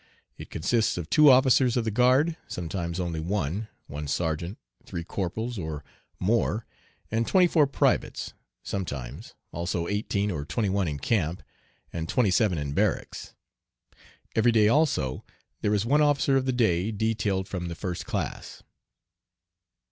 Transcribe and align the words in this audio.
It 0.35 0.49
consists 0.49 0.97
of 0.97 1.11
two 1.11 1.29
officers 1.29 1.77
of 1.77 1.83
the 1.85 1.91
guard 1.91 2.35
sometimes 2.47 2.99
only 2.99 3.19
one 3.19 3.67
one 3.85 4.07
sergeant, 4.07 4.57
three 4.83 5.03
corporals 5.03 5.59
or 5.59 5.83
more 6.19 6.65
and 7.11 7.27
twenty 7.27 7.45
four 7.45 7.67
privates 7.67 8.33
sometimes, 8.63 9.35
also, 9.51 9.85
eighteen 9.87 10.31
or 10.31 10.43
twenty 10.43 10.69
one 10.69 10.87
in 10.87 10.97
camp, 10.97 11.43
and 11.93 12.09
twenty 12.09 12.31
seven 12.31 12.57
in 12.57 12.73
barracks. 12.73 13.35
Every 14.35 14.51
day, 14.51 14.67
also, 14.67 15.23
there 15.61 15.75
is 15.75 15.85
one 15.85 16.01
officer 16.01 16.35
of 16.35 16.45
the 16.47 16.51
day 16.51 16.91
detailed 16.91 17.47
from 17.47 17.67
the 17.67 17.75
first 17.75 18.07
class. 18.07 18.63